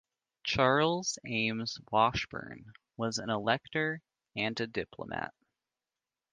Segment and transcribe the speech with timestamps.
[0.43, 4.01] Charles Ames Washburn was an elector
[4.35, 5.31] and a diplomat.